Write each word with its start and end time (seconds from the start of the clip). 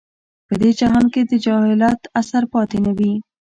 په 0.47 0.53
دې 0.61 0.71
جهان 0.79 1.05
کې 1.13 1.21
د 1.29 1.31
جاهلیت 1.45 2.01
اثر 2.21 2.43
پاتې 2.53 2.77
نه 2.85 2.91
وي. 2.97 3.13